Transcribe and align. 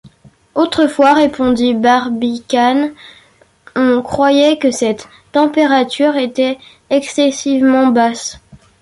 Autrefois, 0.55 1.13
répondit 1.13 1.75
Barbicane, 1.75 2.95
on 3.75 4.01
croyait 4.01 4.57
que 4.57 4.71
cette 4.71 5.07
température 5.31 6.15
était 6.15 6.57
excessivement 6.89 7.85
basse. 7.91 8.39